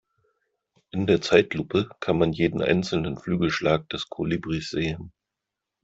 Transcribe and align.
In 0.89 1.05
der 1.05 1.21
Zeitlupe 1.21 1.87
kann 1.99 2.17
man 2.17 2.33
jeden 2.33 2.63
einzelnen 2.63 3.19
Flügelschlag 3.19 3.87
des 3.89 4.09
Kolibris 4.09 4.71
sehen. 4.71 5.13